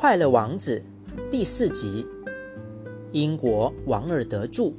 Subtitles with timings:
[0.00, 0.80] 快乐王子》
[1.28, 2.06] 第四集，
[3.10, 4.72] 英国王尔德著，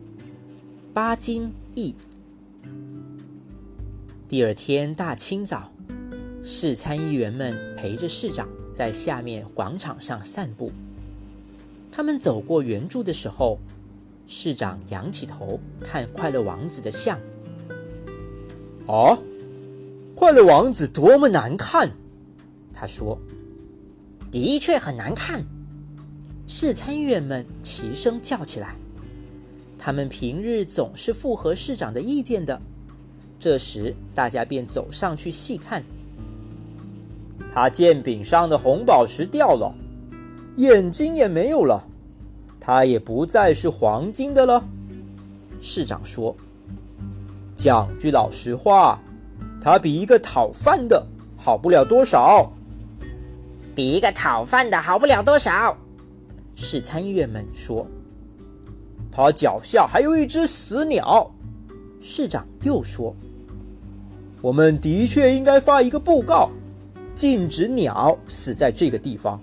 [0.93, 1.93] 巴金译。
[4.29, 5.69] 第二天大清早，
[6.41, 10.71] 市参议员们陪着市长在下面广场上散步。
[11.91, 13.59] 他们走过圆柱的时候，
[14.25, 17.19] 市长仰起头看快乐王子的像。
[18.87, 19.21] 哦，
[20.15, 21.91] 快乐王子多么难看！
[22.73, 23.19] 他说
[24.31, 25.43] ：“的确很难看。”
[26.47, 28.75] 市参议员们齐声叫起来。
[29.77, 32.59] 他们平日总是附和市长的意见的。
[33.39, 35.83] 这时，大家便走上去细看。
[37.53, 39.73] 他剑柄上的红宝石掉了，
[40.57, 41.81] 眼睛也没有了，
[42.59, 44.63] 他也不再是黄金的了。
[45.61, 46.35] 市长说
[47.55, 48.99] ：“讲句老实话，
[49.61, 51.05] 他比一个讨饭的
[51.37, 52.51] 好不了多少。
[53.79, 55.77] 比一个讨饭的好不了多少。”
[56.53, 57.87] 市参议员们说
[59.09, 61.31] ：“他脚下还有一只死鸟。”
[62.01, 63.15] 市长又说。
[64.41, 66.49] 我们的确应该发一个布告，
[67.15, 69.39] 禁止鸟死在这个地方。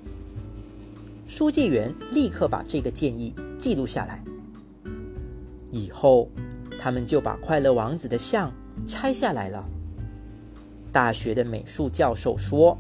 [1.27, 4.23] 书记员立刻把这个建议记录下来。
[5.71, 6.29] 以后，
[6.79, 8.53] 他们就把快乐王子的像
[8.87, 9.65] 拆下来了。
[10.93, 12.77] 大学的美术教授说：“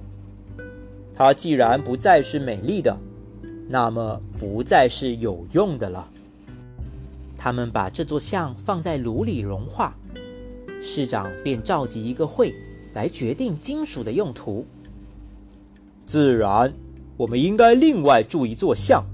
[1.17, 2.97] 它既然不再是美丽的，
[3.69, 6.09] 那么不再是有用的了。”
[7.39, 9.94] 他们把这座像放在炉里融化。
[10.83, 12.55] 市长便召集一个会
[12.92, 14.64] 来决定金属的用途。
[16.05, 16.72] 自然，
[17.17, 19.05] 我们应该另外铸一座像。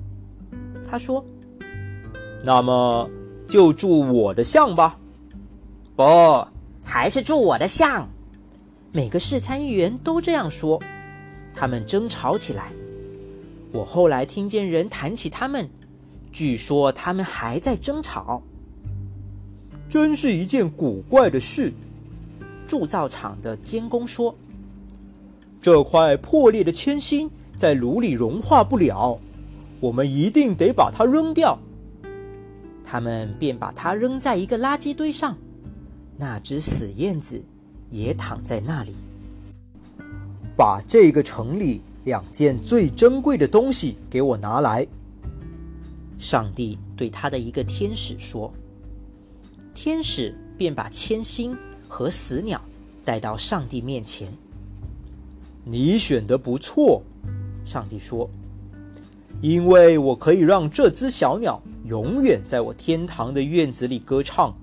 [0.88, 1.24] 他说
[2.44, 3.08] ：“那么
[3.46, 4.98] 就铸我的像吧。”
[5.96, 6.02] 不，
[6.82, 8.08] 还是铸我的像。
[8.90, 10.82] 每个市参议员都这样说。
[11.62, 12.72] 他们争吵起来。
[13.70, 15.70] 我后来听见人谈起他们，
[16.32, 18.42] 据说他们还在争吵。
[19.88, 21.72] 真是一件古怪的事，
[22.66, 24.36] 铸造厂的监工说
[25.62, 29.16] ：“这块破裂的铅芯在炉里融化不了，
[29.78, 31.56] 我们一定得把它扔掉。”
[32.82, 35.38] 他们便把它扔在一个垃圾堆上，
[36.16, 37.40] 那只死燕子
[37.88, 38.96] 也躺在那里。
[40.56, 44.86] 把这个城里两件最珍贵的东西给我拿来。
[46.18, 48.52] 上帝对他的一个天使说。
[49.74, 51.56] 天使便把铅芯
[51.88, 52.60] 和死鸟
[53.04, 54.32] 带到上帝面前。
[55.64, 57.02] 你选的不错，
[57.64, 58.28] 上帝说，
[59.40, 64.54] 因为我可以让这只小鸟永远在我天堂的院子里歌唱，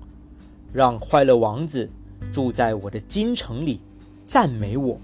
[0.71, 1.89] 让快乐王子
[2.31, 3.79] 住在我的京城里，
[4.27, 4.99] 赞美我。